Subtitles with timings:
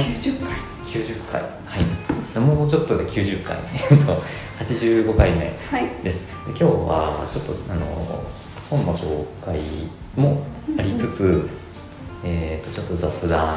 [0.00, 0.12] はい。
[0.14, 0.48] 90回。
[0.86, 1.42] 90回。
[1.42, 2.38] はい。
[2.38, 3.56] もうちょっとで90回。
[3.90, 4.22] え っと
[4.64, 5.88] 85回目はい。
[6.02, 8.24] ですで今日はちょっとあの
[8.70, 9.60] 本の紹介
[10.16, 10.42] も
[10.78, 11.48] ありつつ、
[12.24, 13.54] えー、とちょっと雑談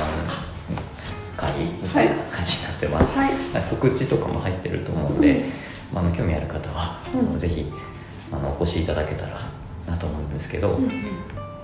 [1.38, 3.32] 会みたいな感じになってます、はい。
[3.70, 5.46] 告知とかも入ってると思うので、
[5.94, 7.40] まあ、あの興味ある方は、うん。
[7.40, 7.72] ぜひ
[8.32, 9.50] あのお越しいただけたら
[9.88, 10.90] なと思うんですけど、うん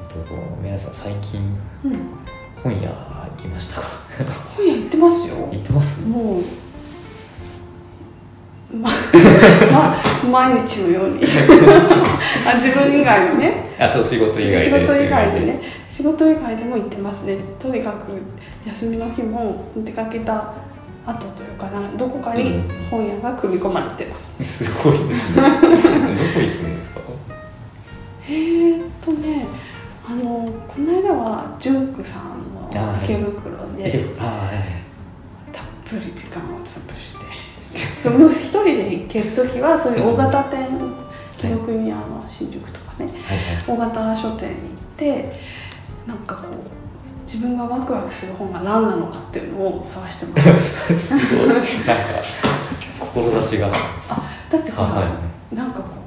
[0.09, 0.15] と
[0.61, 1.39] 皆さん最近
[1.83, 3.81] うんうん本屋行きました。
[3.81, 3.87] か
[4.55, 5.35] 本屋行ってますよ。
[5.51, 6.01] 行ってます？
[6.07, 6.43] もう
[8.75, 10.01] まま
[10.31, 11.23] 毎日のように。
[12.45, 13.75] あ自分以外のね。
[13.79, 14.59] あそう仕事以外で。
[14.59, 15.61] 仕事以外でね。
[15.89, 17.37] 仕事以外でも行ってますね。
[17.59, 20.53] とにかく休みの日も出かけた
[21.05, 25.15] 後というかなどこかに本屋が組み込まれてます、すごいですね。
[25.35, 26.99] どこ行くんですか？
[28.29, 29.47] えーっとね
[30.09, 30.23] あの
[30.67, 35.53] この間は純クさんのあー池袋えであはい。
[35.53, 37.25] たっぷり時間を潰して
[38.01, 40.67] その一人で行ける時はそういう大型店
[41.37, 43.63] 紀ノ国屋の新宿とかねはいはい。
[43.67, 45.39] 大型書店に行って
[46.07, 50.89] なんかこう自分がワクワクする本が何なのかっていうのを探してます。
[50.97, 51.65] すごいなんか
[53.05, 53.69] 志が。
[54.09, 55.17] あだってほら、は
[55.53, 55.98] なんかこう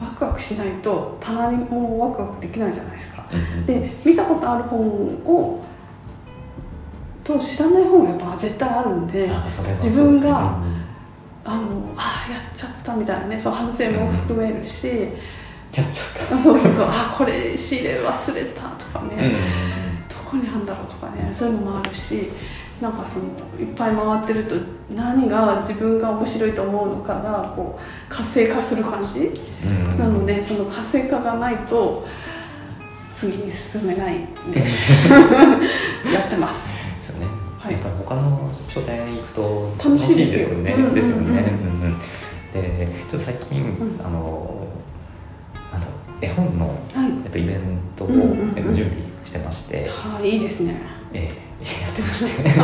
[0.00, 3.26] ワクワクしないと棚にもワクワクできないじゃないですか。
[3.66, 5.64] で見たことある本を
[7.24, 9.28] と知らない本がやっぱ絶対あるんで
[9.82, 10.62] 自分が
[11.44, 15.10] あのあやっちゃったみたいなねそう反省も含めるし、やっ
[15.72, 19.32] ちゃっあそうそうそうあこれ仕入れ忘れたとかね、
[20.08, 22.30] どこにあるんだろうとかねそういうのもあるし
[22.80, 23.24] なんかその
[23.58, 24.56] いっぱい回ってると
[24.94, 29.32] 何が自分が面白いと思うのかがこう活性化する感じ、
[29.98, 32.06] なのでその活性化がないと
[33.14, 34.60] 次に進めないんで
[36.12, 36.68] やってます。
[36.98, 37.26] ですよね、
[37.58, 37.72] はい。
[37.72, 40.58] やっぱ他の書店行くと楽しいですよ。
[40.58, 41.52] よね、ですよね、
[42.52, 44.00] でちょっと最近、ん。
[44.04, 44.66] あの
[45.72, 47.10] なんだろう絵本の、はい。
[47.24, 47.60] えっと、イベン
[47.96, 48.52] トを、うんうんうん。
[48.54, 50.76] えっと、準備してまして、はい、いいですね。
[51.14, 52.50] えーやってまして。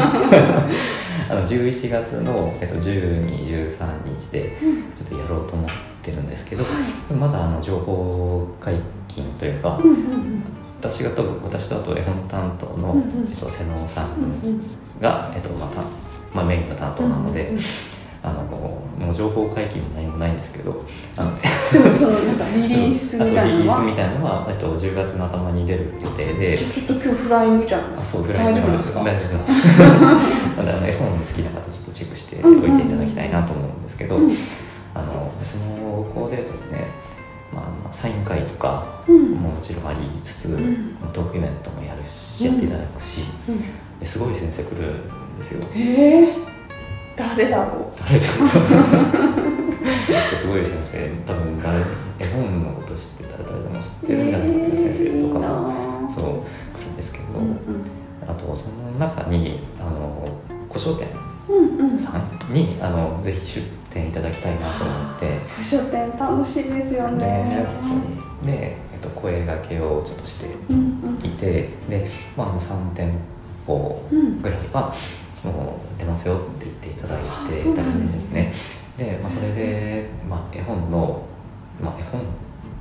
[1.29, 4.83] あの11月の、えっと、12、13日でうん。
[4.97, 5.71] ちょっとやろうと思っ
[6.03, 6.71] てるんですけど、は
[7.11, 7.15] い。
[7.15, 8.75] まだあの情報解
[9.09, 10.45] 禁というか、うんうん
[10.83, 13.29] 私が多分私とあと絵本担当の、うんうん。
[13.31, 14.61] えっと、瀬能さんうんうん。
[15.01, 15.81] が、えっとまた
[16.35, 17.63] まあ、メインの担当なので、うんうん。
[18.25, 20.85] あのもう情報解禁も何もないんですけど
[21.17, 21.33] あの
[21.73, 26.59] でもそのなんかリリースみたいなのはうリリースみたいなのは、えっと、10月の頭に出る予定で。
[26.59, 29.05] ちょっと今日フライングじゃんあそうぐらい大丈夫ですか？
[29.05, 29.79] 大丈夫です。
[29.79, 34.37] なのであの絵本好きな方ちょっとチェックしておいていただきたいなと思うんですけど、うん
[34.95, 36.87] あのそのでですね、
[37.53, 39.31] まあ、まあサイン会とかうん。
[39.33, 40.97] ももちろんありつつ、ん。
[41.15, 43.23] トークイベントもやるしうんやっていただくし、
[44.05, 45.67] すごい先生来るんですよ。
[45.75, 46.35] えー、
[47.17, 48.45] 誰だろ誰ですか
[50.37, 51.79] すごい先生多分誰
[52.19, 55.71] 絵本のこと知ってたら誰でも知ってるんじゃないかな、先生とかも
[56.03, 56.25] もそう
[56.79, 57.59] 来るんですけど、うん
[58.23, 60.29] あとその中にあの
[60.69, 61.09] 古書店
[61.49, 61.99] うんうんうん。
[61.99, 65.39] さんにあのぜひ出店いただきたいなと思って。
[65.57, 67.67] 古書店楽しいですよでね
[68.45, 73.13] で、えっと、声がけをちょっとしてうんいてで、まあ、あの3店
[73.67, 74.95] 舗うんうんぐらいは
[75.45, 78.43] もう出ますよって言っていただいあてたりですね。
[78.53, 81.23] ですねで、まあ、それで、まあ、絵本の、
[81.81, 82.23] まあ、絵本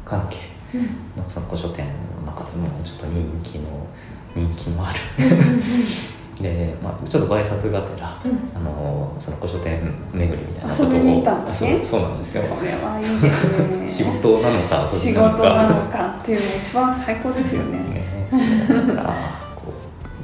[0.06, 0.38] 関係
[0.74, 1.86] うんのその古書店
[2.26, 3.88] の中でもちょっと人気の
[4.36, 5.00] 人気のある
[6.42, 8.32] で、まあ、ちょっとご挨拶がてらうん。
[8.56, 11.24] あのその古書店巡りみたいなことをね。
[11.26, 12.44] あそうそうなんですよ。
[12.44, 13.88] それはいいですね。
[13.92, 17.78] 仕事なのか遊仕び事なのかっていうのが一番最高ですよね。
[17.80, 19.14] ねそうだから
[19.56, 19.74] こ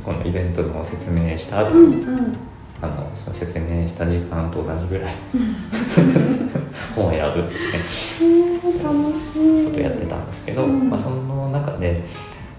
[0.01, 2.46] うこのイベントの説明した後に、うんうん
[2.81, 5.15] あのその説明した時間と同じぐらい。
[6.95, 7.79] 本を選ぶっていうね。
[8.21, 9.65] えー楽しい。
[9.65, 12.03] ことをやってたんですけど、うんまあ、その中で、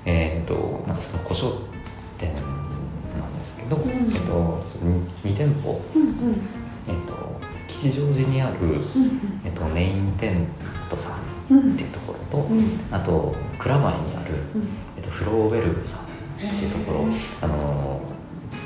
[0.05, 1.53] えー、となんかその古書
[2.19, 3.81] 店なんですけど、ん。
[3.81, 6.11] えー、とその 2, 店舗、うんうん。
[6.89, 10.47] えー、と吉祥寺にある、うんえー、とメインテン
[10.89, 11.11] トさ
[11.51, 12.81] んうんっていうところと、うん。
[12.91, 14.69] あと蔵前にある、うん。
[14.97, 16.05] えー、とフローウェルグさんっ
[16.39, 17.07] ていうところ、
[17.43, 18.18] あのー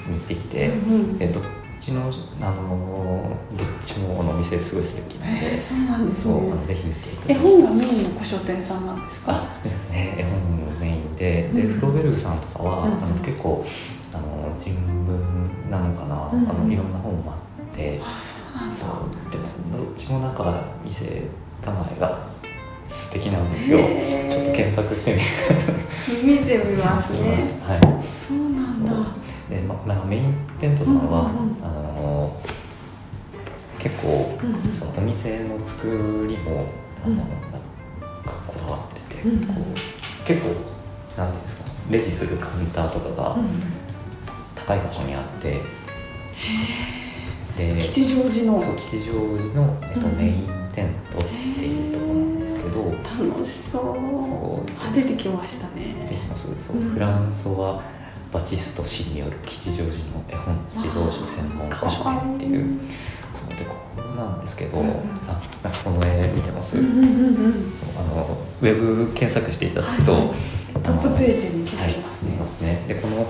[0.07, 1.43] に行ってきて、うんでどっ
[1.81, 2.03] ちの、
[2.41, 7.51] あのーどっちもあのお店すごい素敵なので、えーそうなんですそうあねのぜひ見ていただ絵きたい。
[7.51, 9.33] 本がメインの古書店さんなんですか？
[9.33, 10.15] あですね。
[10.19, 10.33] 絵本
[10.75, 11.81] のメインで、でうん。
[11.81, 12.93] フローベルグさんとかは、うん。
[12.95, 13.65] あの結構
[14.15, 14.75] あの人
[15.07, 16.49] 文なのかな、うん。
[16.49, 18.77] あのいろんな本もあって、あそうなんだ。
[18.77, 21.23] そうでもどっちもなんか店
[21.65, 22.29] 構えが
[22.89, 27.61] 素敵なんですよ、ちょっと検索してみて見てみますね。
[27.67, 27.81] はい。
[28.29, 29.22] そうなんだ
[29.53, 31.31] で、ま、なんかメインテントさんは、
[31.63, 32.41] あの
[33.79, 34.39] 結構
[34.73, 36.67] そのお店の作りも
[37.05, 40.49] あの、うんなんかこだわってて、こう結構
[41.21, 43.49] なんていうんですかレジするカウンターとかがうん
[44.55, 45.61] 高い場所にあって、
[47.57, 48.59] で吉祥寺の。
[48.59, 51.35] そう吉祥寺の、えっとうんメインテントって
[51.67, 52.93] いうところなんですけど、
[53.31, 53.83] 楽しそう。
[53.83, 54.71] そう。
[54.81, 56.49] あ出てきましたでねきます。
[56.57, 56.91] そう、うん。
[56.91, 57.83] フランソワ・
[58.33, 62.81] バチスト氏による吉祥寺の絵本自動書専門古書店っていう
[63.33, 64.89] そうでここなんですけど、うん
[65.29, 67.53] あなんかこの絵見てます、うんうんうんうん。
[67.73, 70.23] そうあのウェブ検索していただくと、はい
[70.73, 72.31] トップページに出てますね。
[72.31, 72.85] 見ますね。
[72.89, 73.25] でこの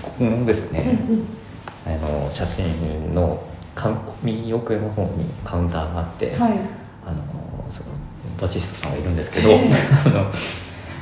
[0.00, 1.26] ここのですね、うんうん。
[1.86, 1.90] あ
[2.24, 3.42] の写真の
[4.22, 6.52] 右奥の方にカウンターがあって、はい。
[7.04, 7.22] あの
[7.70, 7.90] その
[8.40, 9.72] バチストさんがいるんですけど、え え
[10.06, 10.26] あの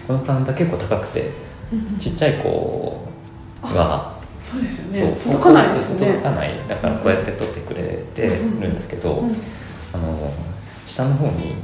[0.07, 1.31] このカウンター結構高くて
[1.99, 3.06] ちっちゃい子
[3.75, 5.17] が、そうですよね。
[5.25, 6.07] 届かないですよね。
[6.07, 6.55] 届かない。
[6.69, 9.37] だからこうやって撮ってくれてるんですけど、うん。
[9.93, 10.33] あの
[10.87, 11.55] 下の方に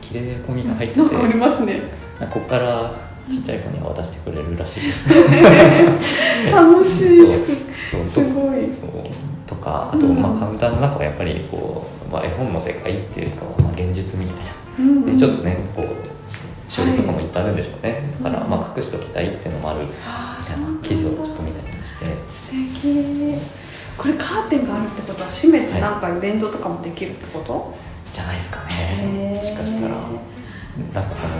[0.00, 1.80] 切れ込みが入ってて、なんかありますね。
[2.20, 2.92] ここから
[3.28, 5.08] ちっちゃい子には渡してくれるらしいです。
[6.52, 7.26] 楽しい。
[7.26, 8.70] すごい。
[8.74, 9.28] そう。
[9.46, 14.52] とかあと、うんまあ、カウンターの中はやっぱりこう、まあ、絵本の世界っていうか、まあ、現実みたいな。
[14.78, 15.86] うんでちょっとねこう
[16.70, 19.80] 書類とかもいっぱいあるんでしょうね、だから、うんまあ、隠しときたいっていうのもある。
[20.82, 21.42] 記事をちょっと
[23.98, 27.74] これカーテンがあるってことは閉めてなんかイベントとかもできるってこと、
[28.12, 29.34] じゃないですかね。
[29.36, 29.96] もしかしたら。
[30.94, 31.34] なんかその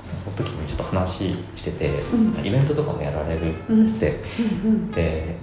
[0.00, 2.46] その時にちょっと話してて、うん。
[2.46, 3.84] イベントとかもやられるって、うん。
[3.84, 5.36] うんで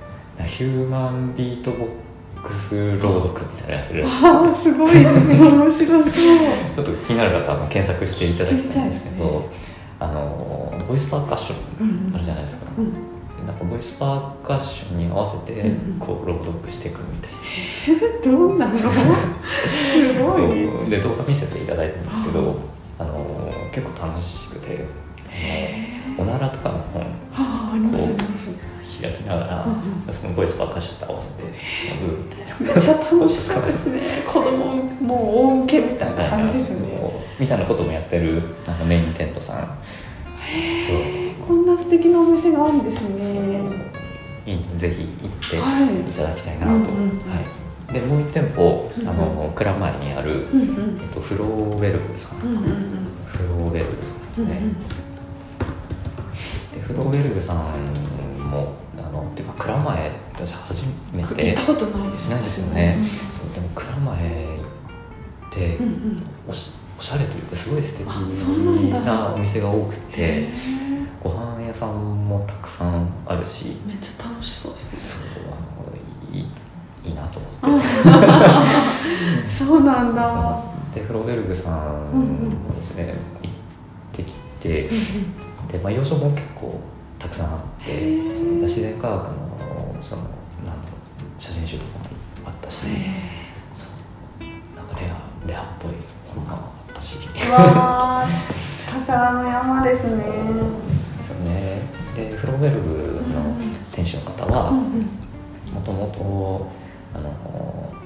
[0.47, 4.03] ヒューマンビートボックス朗読みたいなのやってる。
[4.03, 4.95] らしいああすごい。
[4.95, 6.11] 面白そう。
[6.75, 9.71] ちょっと気になる方は検索していただきたいんですけどね。
[9.99, 17.31] あのボイスパーカッションあるじゃないですか、うんなんかボイスパーカッションに合わせてうんこう朗読していくみたい
[17.97, 18.77] な、 どうなの？
[18.79, 18.83] す
[20.21, 20.89] ごい。
[20.89, 22.55] で動画見せていただいたんですけど
[22.99, 23.25] あの
[23.71, 24.85] 結構楽しくて
[26.17, 27.01] おならとかの本
[27.33, 28.51] ああありますあります。
[29.01, 31.43] 開きながら、うんそのボイスパーカッションと合わせて
[31.99, 33.99] ブーみたいなめっちゃ楽しそうですね。
[34.27, 37.01] 子供もう大受けみたいな感じですよね。
[37.39, 37.65] みたいな。
[37.65, 39.57] こともやってるあのメインテントさん。
[39.57, 39.65] そう。
[39.65, 39.77] こんな
[40.85, 41.10] 素
[41.91, 43.91] 敵なお店があるんですね。
[44.45, 46.09] いいんでぜひ行ってはい。
[46.09, 46.85] いただきたいなと、うんうん
[47.29, 47.39] は
[47.91, 50.99] い、でもう一店舗あの蔵前にある、うんうん。
[50.99, 52.63] えっと、フローウェルグさん、うんうん。
[53.27, 53.91] フローウェルグ
[54.35, 54.61] さんね、
[56.73, 57.57] でフローウェルグさん
[58.49, 60.83] もあのっていうか蔵前私初
[61.13, 61.51] めうんて。
[61.51, 62.29] 行ったことないです。
[62.29, 62.97] ないですよね、
[63.31, 64.61] そうでも蔵前行
[65.49, 66.23] って、うんうん。
[66.47, 70.49] おしおしゃれというかすごい素敵なお店が多くへて
[71.81, 75.33] さんもたくさんあるしーめっちゃ楽しそうですね。
[75.33, 75.55] そうあ
[75.89, 75.97] の
[76.31, 76.45] いい
[77.03, 77.87] いいなと思って。
[79.51, 80.63] そうなんだ。
[80.93, 83.53] でフローベルグさんもですね、行っ
[84.13, 84.89] てきて
[85.71, 86.79] で、まあ、要所も結構
[87.17, 90.97] たくさんあってその自然科学のそのなんだろ
[91.39, 92.05] う写真集とかも
[92.45, 92.81] あったし、
[93.73, 93.87] そ
[94.45, 94.47] う
[94.77, 95.93] なんかレアレアっぽい
[96.35, 96.57] 本があ
[96.91, 97.17] ったし。
[97.17, 98.61] うわー
[98.91, 100.80] 宝の山ですね
[102.61, 103.55] でフローベルグの
[103.91, 106.69] 店主の方はもともと
[107.13, 107.33] あの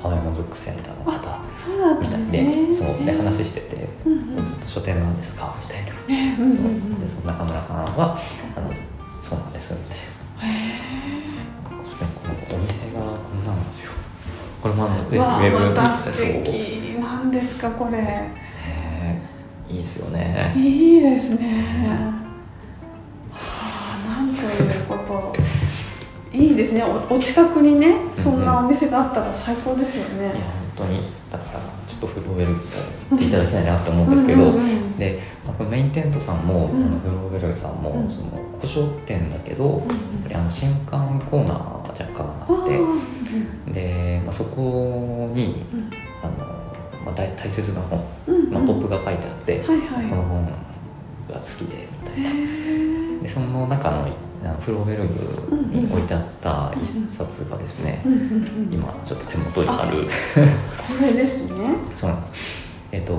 [0.01, 4.45] 青山ブックセンターの方みたいんででそうで話しててうんうん。
[4.45, 5.55] ずっと書店なんですか？
[5.61, 5.91] みたいな。
[6.07, 7.01] ねうんうんそううん。
[7.01, 8.17] でその中村さんは
[8.55, 8.71] あの
[9.21, 10.03] そうなんですみたいな。
[11.65, 13.91] このお店がこんなんですよ。
[14.61, 16.11] これもあのウーわあェブまた素
[16.43, 16.99] 敵。
[16.99, 17.91] なんですかこれ。
[17.91, 18.31] ね
[19.69, 20.53] いいですよね。
[20.57, 22.14] いいですね
[26.75, 26.83] ね。
[26.83, 30.25] おお近くにねそんなお店があったら最高ですよね。
[30.25, 30.33] いや
[30.75, 31.01] 本当に。
[31.31, 34.97] だからちょっとフローベルっていただきたいなと思うんですけど、うんうんうん。
[34.97, 35.19] で、
[35.69, 36.85] メインテントさんも、うん。
[36.85, 38.09] あのフローベルグさんも、うん。
[38.09, 39.79] その古書店だけど、やっ
[40.23, 42.67] ぱりあの新刊コーナーが若干あっ
[43.67, 45.89] てで、まあ、そこにうん。
[46.23, 46.45] あの、
[47.05, 48.51] まあ、大大切な本、うんうん。
[48.51, 50.09] まあ、トップが書いてあって、はいはい。
[50.09, 50.45] この本
[51.27, 53.21] が好きでみたいへなー。
[53.23, 54.07] でその中の
[54.61, 60.05] フローベルグに置いてあった一冊がですね、うんうんうん今ちょっと手元にある。
[60.05, 60.09] こ
[61.01, 61.75] れですね。
[61.95, 62.65] そうなんです。
[62.91, 63.13] えっ、と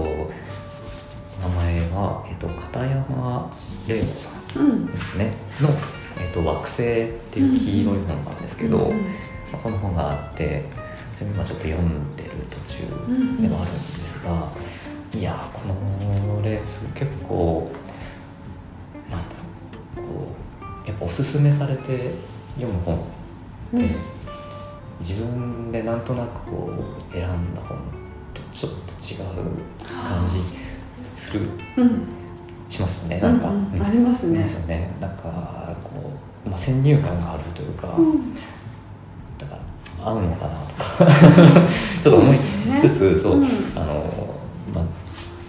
[1.42, 3.50] 名前は、えっと片山
[3.88, 4.86] 玲子さんうん。
[4.86, 5.32] ですね。
[5.60, 5.68] の、
[6.20, 8.96] えっと惑星っていう黄色い本なんですけど、うんうん
[9.52, 10.64] まあこの本があって
[11.20, 14.50] 今ちょっと読んでる途中ではあるんですが、
[15.18, 17.70] いやーこのレース結構
[21.00, 22.10] おすすめされて
[22.56, 23.00] 読む本
[23.74, 23.78] うん。
[23.80, 23.94] で、
[25.00, 26.72] 自分でなんとなくこ
[27.10, 27.78] う選んだ本
[28.34, 30.40] とちょっと違う感じ
[31.14, 31.40] する
[31.76, 32.08] うん。
[32.68, 33.74] しますよねなんか、うんうん。
[33.74, 34.38] うんありますね。
[34.40, 34.90] ですよね。
[35.00, 35.90] なんかこ
[36.46, 38.34] う、まあ、先入観があるというか、うん。
[39.38, 39.58] だか
[40.00, 41.06] ら合うのかなとか。
[42.02, 42.36] ちょっと思い
[42.80, 43.46] つつそう、うん。
[43.74, 44.04] あの
[44.74, 44.84] まあ、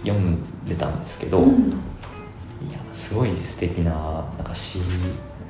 [0.04, 0.38] 読ん
[0.68, 1.70] でたんですけど、うん。
[2.60, 3.92] いやすごい素敵な
[4.36, 4.80] なんか詩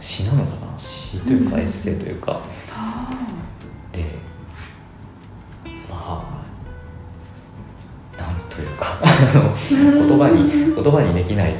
[0.01, 0.79] 詩なのかな？
[0.79, 1.63] 詩というかうん。
[1.63, 2.41] エッセイというか、
[2.73, 3.11] あ
[3.93, 4.05] で
[5.89, 6.45] ま
[8.17, 11.55] あなんというか あのー言葉に 言葉にできない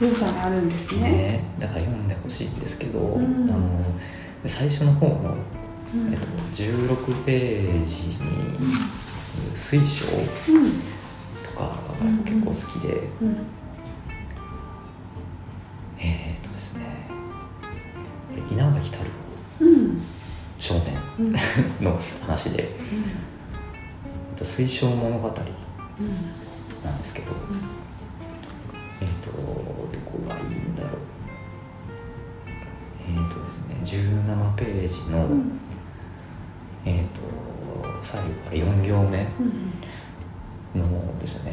[0.00, 1.00] 良さがあるんですね。
[1.00, 1.44] ね。
[1.58, 3.48] だから読んでほしいんですけど、うん。
[3.48, 3.58] あの
[4.44, 5.34] 最初の方の、
[5.94, 6.12] うん。
[6.12, 8.16] えっと、16ページに
[9.54, 10.04] 水晶
[10.52, 10.70] うん。
[11.42, 11.76] とかが
[12.26, 13.36] 結構好きで、うん
[21.80, 22.66] の話で、え
[24.34, 27.32] っと水晶物語なんですけど、
[29.00, 31.00] えっ、と、どこがいいんだろう。
[33.08, 35.60] えっ、とですね、17ページの、うん。
[36.84, 37.20] えっ、と、
[38.02, 39.26] 最後から4行目
[40.74, 41.52] うんのですね、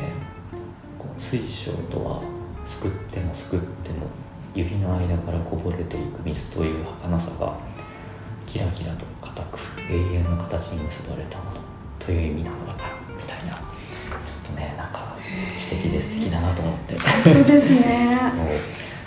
[0.99, 2.21] こう水晶とは、
[2.67, 4.07] すくってもすくっても、
[4.53, 7.57] 指の間からこぼれていく水という儚さが、
[8.45, 9.05] キラキラと
[9.41, 9.57] く
[9.89, 11.51] 永遠の形に結ばれたもの
[11.99, 15.17] という意味なのだから、みたいな、ちょっとね、なんか、
[15.57, 16.99] 詩的で素敵だなと思って。
[16.99, 17.73] そうです。
[17.73, 18.19] ね。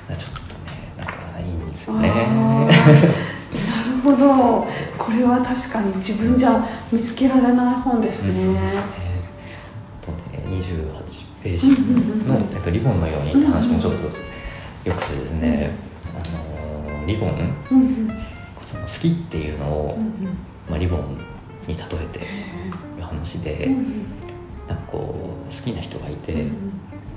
[0.08, 1.88] そうちょっとねなんかいいんです。
[1.90, 2.08] よね。
[2.08, 4.66] なるほど。
[4.98, 8.24] これは確かに自分じゃ見つけられない本です。
[8.32, 8.40] ね。
[8.40, 8.74] うんそうです。
[8.76, 8.82] ね
[10.02, 10.18] とね
[10.48, 11.68] 28ページ
[12.28, 14.04] の、えっと、リボンのようにって話もちょっと
[14.88, 15.32] よくてです。
[15.32, 15.70] ね、
[16.14, 18.10] あのリボンうんうん
[18.86, 20.38] 好きっていうのを、うん
[20.68, 21.18] まあ、リボン
[21.66, 22.20] に例えて
[22.96, 24.06] る話で、うんうん。
[24.68, 25.14] なんかこ
[25.48, 26.72] う好きな人がいて、うん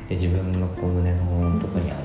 [0.10, 2.02] で自分のこう胸のとこにある、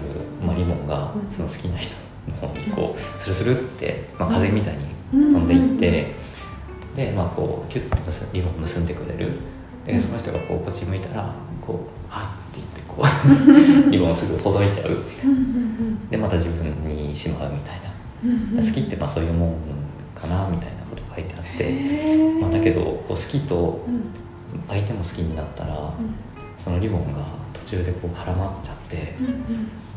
[0.46, 1.30] まあ、リボンがうん。
[1.30, 1.94] その好きな人
[2.42, 6.14] の方にこうスルスルって、まあ、風みたいに飛んでいって、
[6.94, 9.32] でまあこうキュッと結リボンを結んでくれる。
[9.86, 11.76] でその人がこうこっち向いたらこう
[12.12, 12.24] 「はい」
[12.58, 14.90] って言ってこう リボンをすぐほどいちゃう。
[15.24, 17.80] うんうんでまた自分にしまうみたいな。
[17.80, 17.93] うんうん
[18.56, 19.56] 好きってまあそういうもん
[20.14, 24.24] かなみたいなこと書いてあって、まあ、だけどこう好きとうん。
[24.68, 25.92] 相手も好きになったら
[26.56, 29.16] そのリボンが途中でこう絡まっちゃって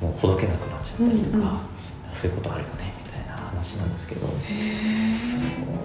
[0.02, 1.62] もうほどけなくなっちゃったりとか、
[2.14, 4.28] そういうことあるよねみたいな話なんですけど。
[4.28, 4.34] そ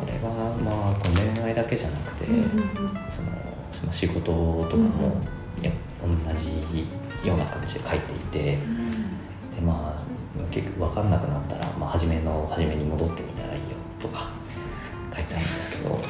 [0.07, 0.29] れが
[0.65, 0.95] まあ
[1.37, 2.27] 恋愛だけじゃなくて、
[3.11, 3.29] その
[3.73, 5.21] その仕事とかも、
[5.61, 5.71] いや
[6.03, 6.87] 同じ
[7.27, 8.59] ような形で書いていてで
[9.63, 10.03] まあ
[10.51, 14.31] 結局分かんなくなったら、まあ、初めの初めに戻ってみたらいいよとか
[15.15, 16.01] 書いてあるんですけど、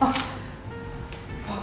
[0.00, 0.12] あわ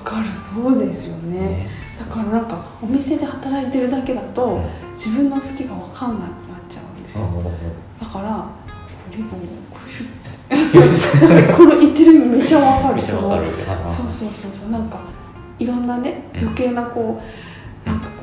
[0.03, 0.27] かる。
[0.53, 1.39] そうですよね。
[1.39, 1.69] ね。
[1.99, 4.91] だからなんかお店で働いてるだけだと、うん。
[4.93, 7.43] 自分の好きが分かんなくなっちゃうんですよ、うん
[7.99, 8.49] だから
[9.09, 10.07] リボンをこうシュ
[11.57, 12.95] この言ってる意味めっちゃ分かる。
[12.95, 13.47] めっちゃわかる。
[13.85, 14.69] そうそうそうそう。
[14.69, 14.99] なんか
[15.59, 16.39] いろんなねうん。
[16.41, 17.50] 余計なこうなんかこう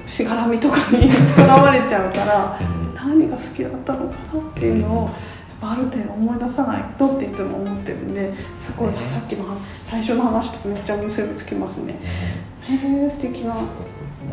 [0.09, 2.89] しがらみとかにとらわれちゃうからうん。
[2.95, 5.11] 何が好きだったのかなっていうのを、
[5.61, 11.95] ある程度思い出さないとっていつも思ってるんですごい、ねさっきの話最初の話とめっちゃ結びつきますね。
[11.95, 12.01] ね
[12.63, 13.55] へえ素敵な。
[13.55, 13.61] な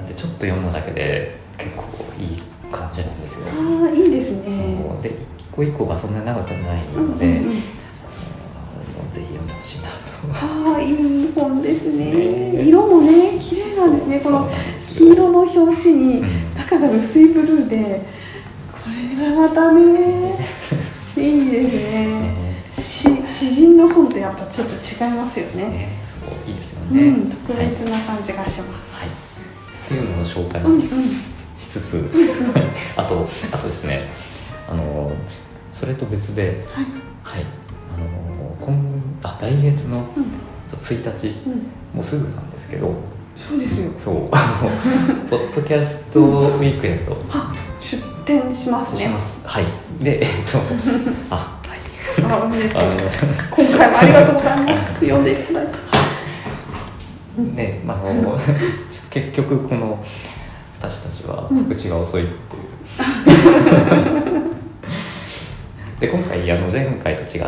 [0.02, 1.84] んでちょっと読んだだけで結構
[2.20, 2.38] いい
[2.72, 3.48] 感じなんですよ。
[3.50, 4.78] あいいですね。
[5.02, 7.62] で一個一個がそんなに長くないので、うんうんうん
[9.66, 9.96] しいなと。
[10.34, 12.06] ああいい本ですね。
[12.06, 12.68] ね。
[12.68, 14.20] 色もね綺麗なんですね。
[14.20, 16.56] この黄色の表紙にうん。
[16.56, 18.02] 中が薄いブルーで
[18.72, 20.38] これがまたね
[21.18, 22.08] いいですね。
[22.08, 22.64] ね。
[22.78, 26.00] し詩人の本とやっぱちょっと違いますよね。
[26.48, 27.08] いいですよね。
[27.08, 29.08] うん特はい、別な感じがします、はい。
[29.08, 30.62] っていうのを紹介
[31.58, 32.10] しつつ、
[32.96, 34.04] あとあとですね、
[34.70, 35.12] あの
[35.74, 36.86] それと別で、はい。
[37.24, 37.46] はい、
[37.96, 38.95] あの今
[39.26, 40.26] あ来月のうん。
[40.84, 41.54] 1日、うん。
[41.96, 42.94] もうすぐなんですけど、
[43.36, 43.92] そうですよ。
[43.98, 44.30] そう。
[44.32, 44.70] あの
[45.30, 47.18] ポッドキャストウィークエンド。
[47.32, 49.00] あ出店しますね。
[49.00, 49.42] します。
[49.44, 49.66] はい。
[50.00, 50.60] でえっと
[51.32, 52.32] あはい。
[52.32, 52.84] あおめでとう。
[53.52, 54.94] 今回もありがとうございます。
[55.00, 55.86] 読んでいただいて。
[57.38, 58.40] ね、まあ、あの
[59.10, 60.06] 結局この
[60.80, 62.66] 私たちは告知が遅いっていう。
[66.00, 67.46] で今回あの前回と違って、て、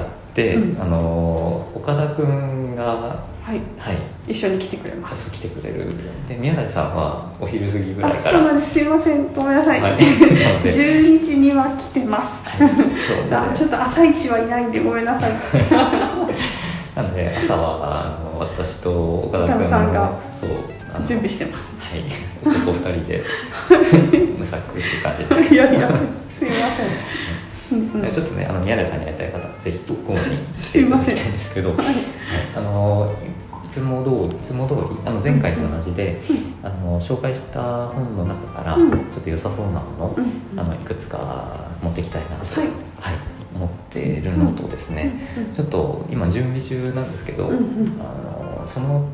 [0.55, 0.81] うん。
[0.81, 3.61] あの岡田君がはい。
[3.79, 3.97] はい。
[4.27, 5.29] 一緒に来てくれます。
[5.29, 5.89] 朝来てくれる。
[6.27, 8.39] で宮台さんはお昼過ぎぐらいあから。
[8.39, 8.73] そうなんです。
[8.73, 9.33] すいません。
[9.33, 12.43] ごめんなさい、はい、なので、12時には来てます。
[12.45, 15.31] はい、ちょっと朝一はいないんでごめんなさい。
[16.93, 20.49] なので朝はあの私と岡田君さんがのそう
[21.05, 21.71] 準備してます。
[21.79, 22.03] はい。
[22.43, 23.23] 男二人で
[24.37, 25.53] むさ苦しい感じです。
[25.53, 25.87] いやいや
[26.37, 26.87] すいません、
[27.71, 31.85] うんうん、ちょっとねあの宮台さんに会いたい方ぜひ午後に来すいませんていただきたいんですけど、 はい。
[31.85, 31.95] はい
[32.55, 33.13] あの
[33.65, 36.19] いつも通りいつも通りあの前回と同じで、
[36.63, 38.89] あの紹介した本の中から、うん。
[38.89, 40.59] ちょっと良さそうなもの、うん。
[40.59, 42.69] あのいくつか持っていきたいなと、はい。
[43.53, 47.99] 思っているのとですね、うんちょっと今準備中なんですけど、うんうん。
[47.99, 49.05] あのその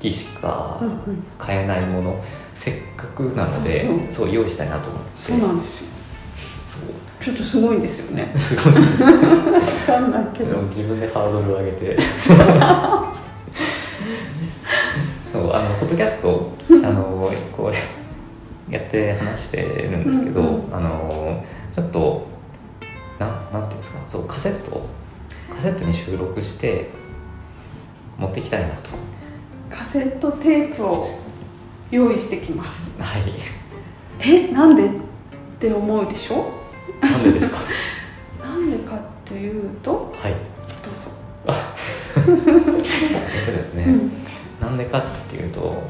[0.00, 0.96] 時しかうんうん。
[1.38, 2.16] 買えないもの
[2.54, 5.08] せっかくなのでそう用意したいなと思って。
[5.14, 5.91] そうなんですよ
[7.22, 8.32] ちょっとすごいんですよね。
[8.38, 9.12] すごいですわ
[9.86, 10.58] かんないけど。
[10.62, 11.98] 自分でハードルを上げて。
[15.32, 21.42] そうあのポッドキャストあのこうやって話してるんですけど、うんうあの
[21.74, 22.26] ちょっと
[23.18, 23.98] なんなんていうんですか？
[24.06, 24.86] そうカセット？
[25.50, 26.90] カセットに収録して
[28.18, 28.90] 持ってきたいなと。
[29.70, 31.08] カセットテープを
[31.90, 32.82] 用意してきます。
[32.98, 33.32] はい。
[34.18, 34.88] えなんでっ
[35.58, 36.50] て思うでしょ？
[37.02, 37.58] なんでですか？
[38.42, 40.32] なんでかっていうとはい。
[40.32, 40.38] ど
[42.24, 44.12] えっとですね、うぞ、うん。
[44.60, 45.82] なんでかっていうと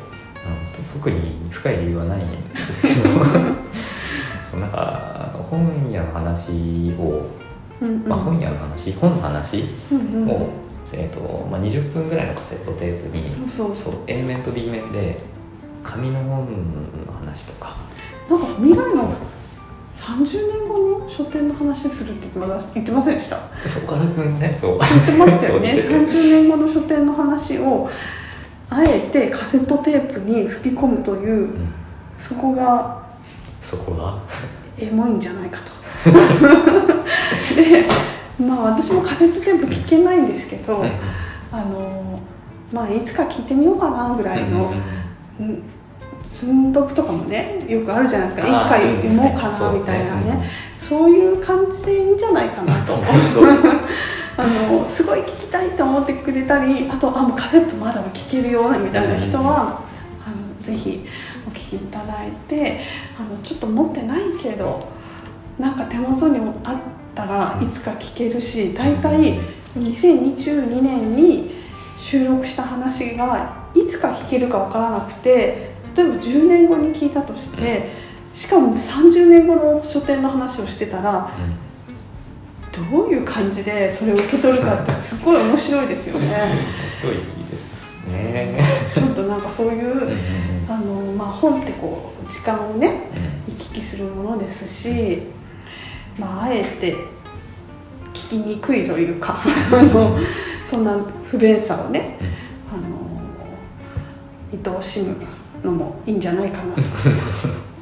[0.92, 3.10] 特に深い理由はないんですけど。
[4.50, 6.50] そうなんか本屋の話
[6.98, 7.26] を、
[7.80, 8.08] うんうん。
[8.08, 8.92] まあ、本屋の話？
[8.92, 9.64] 本の話？
[9.90, 10.28] うんうん。
[10.30, 10.48] を、
[10.92, 13.76] えーとまあ、20分ぐらいのカセットテープにそうそう。
[13.76, 15.20] そう A 面と B 面で
[15.82, 16.46] 紙の本
[17.06, 17.76] の話とか。
[18.30, 19.14] なんか未来の
[20.02, 23.38] 30年後の書店の話するってまだ言ってませんでした？
[23.68, 24.56] そう岡田君ね。
[24.60, 25.80] そう言ってましたよね。
[25.80, 27.88] そう言ってて30年後の書店の話を
[28.68, 31.72] あえてカセットテープに吹き込むといううん、
[32.18, 33.02] そこが
[33.62, 34.18] そこが？
[34.78, 36.10] エモいんじゃないかと。
[37.54, 37.84] で
[38.44, 40.90] まあ私もカセットテープ聞けないんですけど、うん
[41.52, 42.18] あの
[42.72, 44.72] まあいつか聞いてみようかなぐらいの、
[45.38, 45.62] うん
[46.22, 48.48] うん積んどくとかもねよくあるじゃないですか。
[48.48, 48.64] い。
[48.64, 50.50] つか読もうかなみたいなね。
[50.78, 52.98] そういう感じでいいんじゃないかなと。
[54.36, 59.80] あのすごい聞きたいと思ってくれたりあとあもうカセットまだ聞けるよみたいな人は、
[60.24, 61.06] あのぜひ
[61.46, 62.80] お聞きいただいて
[63.18, 64.88] あのちょっと持ってないけど
[65.58, 66.76] なんか手元にあっ
[67.14, 69.38] たらいつか聞けるし大体
[69.78, 71.62] 2022年に
[71.98, 77.90] 収録した話がいつか聞けるかわからなくて例えば10年後に聞いたとして
[78.34, 81.72] しかも30年後の書店の話をしてたらうん
[82.72, 86.26] どういう感じでそれを受け取るかってすごい面白いですよね。
[87.04, 87.16] 面白い
[87.50, 88.58] ですね。
[88.94, 90.16] ちょっとなんかそういう、
[90.68, 93.10] あのまあ、本ってこう時間をね
[93.48, 95.22] うん行き来するものですし、
[96.18, 96.96] まあ、あえて
[98.14, 100.18] 聞きにくいというかあの
[100.64, 100.96] そんな
[101.30, 102.26] 不便さをねうん
[102.78, 105.16] あの愛おしむ
[105.64, 106.82] のもいいんじゃないかなと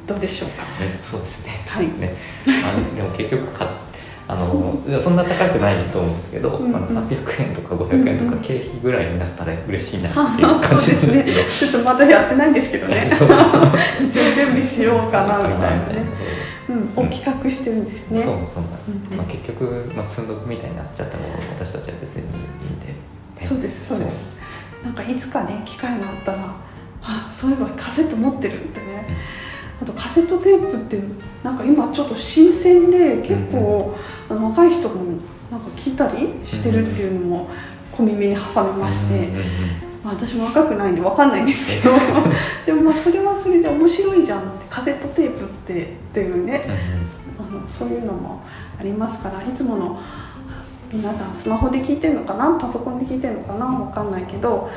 [0.13, 0.63] どうでしょうか？
[0.83, 1.63] ねそうですね。
[1.67, 2.15] はいね、
[2.47, 3.67] あのでも結局か
[4.27, 11.13] あのいやそんな高くないと思うんですけど、うんうんあの300円とか500円とうんうんか経費ぐらいになったら嬉しいなっていう感じですけど。
[11.13, 11.45] ね。
[11.49, 13.09] ちょっとまだやってないんですけどね。
[14.07, 16.05] 一応準備しようかなみたいなね。
[16.69, 18.23] うん、を企画してるんですよね。
[18.23, 21.23] そうそうなんです、うんうんまあ、結局、まあ、積んどくみたいになっちゃっても
[21.57, 22.95] 私たちは別にいいんで、ね
[23.41, 24.31] そうですそうです
[24.83, 26.55] なんかいつかね機会があったら
[27.01, 29.07] あそういえばカセット持ってるってね、
[29.81, 30.99] あとカセットテープって
[31.43, 33.95] なんか今ちょっと新鮮で結構、
[34.29, 37.49] あの若い人もなんか聞いたりしてるっていうのも
[37.91, 39.29] 小耳に挟みまして、
[40.03, 41.91] まあ、私も若くないんでわかんないんですけど。
[42.65, 46.63] でもまあそれはそれで面白いじゃんってカセットテープってっていうね。
[46.67, 47.45] うん。
[47.45, 48.41] あのそういうのも
[48.79, 49.99] ありますからいつもの
[50.93, 52.57] 皆さんスマホで聞いてるのかな？
[52.59, 53.65] パソコンで聞いてるのかな？
[53.65, 54.69] わかんないけど、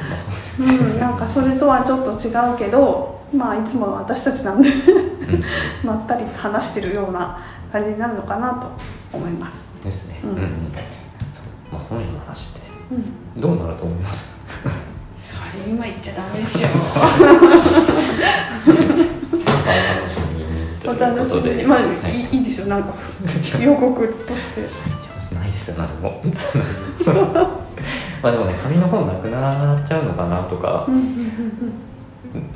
[0.61, 4.69] うんなんかそれとはちょっと違うけどまあいつもの私たちなんで。
[4.69, 5.43] うん。
[5.83, 7.39] まったり話してるような
[7.73, 8.69] 感じになるのかなと
[9.17, 9.65] 思います。
[9.83, 10.31] ですね、うん。
[10.31, 10.39] うん。
[11.73, 12.61] まあ、本の話って
[12.93, 14.29] うん、どうなると思います？
[15.21, 16.69] それ今言っちゃダメでしょ。
[16.69, 16.75] ま
[19.57, 20.45] あお楽しみに
[20.81, 22.67] とおいうこ楽しとで、まあ、はいい、いいでしょ。
[22.67, 22.95] なんか
[23.61, 24.94] 予告として。
[25.67, 26.23] ですよ何も
[28.23, 31.05] まあでもね紙の本なくなっちゃうのかなとかうんうん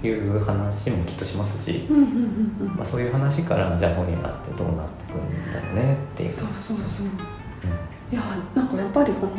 [0.02, 6.32] いう話もきっとしますし、うんうんうんうんうんまあ、そういう話からじゃあ本になってどうなってくるんだろうねっていう。
[6.32, 7.06] そうそうそう。
[8.10, 8.22] いや
[8.54, 9.32] なんかやっぱりこの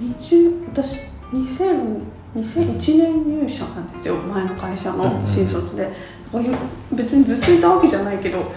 [0.00, 1.00] 20私
[1.32, 2.00] 2000
[2.36, 5.92] 2001年入社なんですよ前の会社の新卒で、
[6.92, 8.52] 別にずっといたわけじゃないけど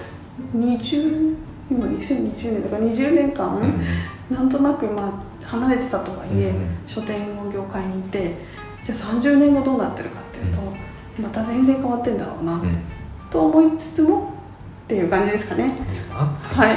[0.56, 1.36] 20
[1.70, 3.84] 今2020年だから20年間、うん
[4.32, 6.78] なんとなくまあ離れてたとはいえ、うん。
[6.88, 8.36] 書店の業界にいて
[8.84, 10.62] じゃあ30年後どうなってるかっていうと、
[11.22, 12.78] また全然変わってんだろうな、うん。
[13.30, 14.34] と思いつつも
[14.86, 15.70] っていう感じですかね。
[15.70, 16.16] ですか？
[16.42, 16.70] はい。
[16.70, 16.76] は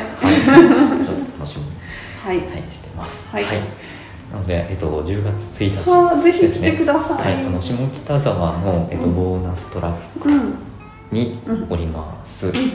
[1.42, 1.70] い、しみに、
[2.22, 3.28] はい、はい、してます。
[3.30, 3.44] はい。
[4.32, 9.14] なので、えっと、10月1日はあぜひ来てください、はい、あの下北沢の、えっと、うん。
[9.14, 10.54] ボーナストラックうん
[11.12, 12.52] にうんおります、うん。
[12.52, 12.66] はい、い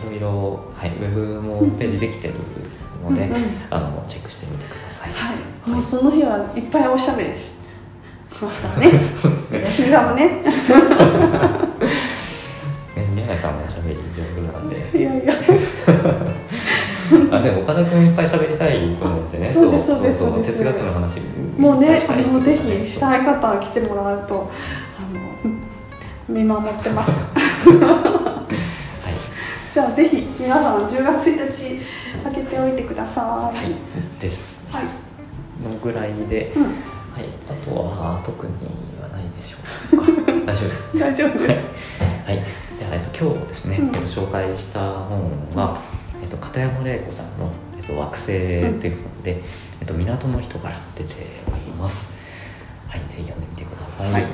[0.00, 2.34] ろいろ、はい、ウェブもホームページできてる
[3.02, 3.42] ので、うんうん。
[3.70, 5.12] あのチェックしてみてください。
[5.12, 7.62] はい、もうその日はいっぱいおしゃべりし
[8.32, 8.90] しますからね。
[8.90, 9.64] そうですね。
[9.68, 10.26] 吉見さんもね。
[12.96, 15.34] ね宮台さんもおしゃべり上手なんで、いやいや。
[17.30, 19.46] あでも岡田君いっぱい喋りたいと思ってね。
[19.46, 20.52] そうですそうですそうです。
[20.52, 21.20] 哲学の話
[21.58, 24.50] もうねしたい人もうぜひしたい方は来てもらうと
[24.98, 25.60] あのうん
[26.34, 27.10] 見守ってます。
[27.10, 28.21] はい。
[29.72, 31.80] じゃあぜひ皆さん10月1日
[32.22, 34.20] 開けておいてくださいはい。
[34.20, 34.70] です。
[34.70, 34.84] はい、
[35.66, 36.74] のぐらいで、うんはい。
[37.48, 38.52] あとは特に
[39.00, 39.56] はないでしょ
[39.94, 40.04] うか。
[40.44, 40.98] 大丈夫です。
[40.98, 41.60] 大丈夫です
[42.26, 42.44] はい、
[42.78, 45.78] じゃあ、えっと、今日ですね、うんえっと、紹介した本は、
[46.22, 49.42] えっと、片山玲子さんの、えっと、惑星という本で、
[49.80, 51.14] えっと、港の人から出て
[51.48, 52.12] おります。
[52.88, 54.12] はい、ぜひ読んでみてください。
[54.12, 54.30] はいはい、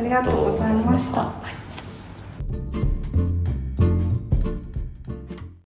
[0.00, 2.91] ありがとうございましたはい